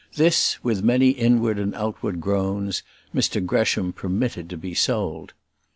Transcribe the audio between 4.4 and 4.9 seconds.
to be